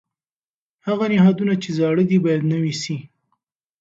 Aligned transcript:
هغه 0.87 1.05
نهادونه 1.13 1.53
چې 1.63 1.69
زاړه 1.77 2.03
دي 2.09 2.17
باید 2.25 2.49
نوي 2.53 2.73
سي. 2.81 2.97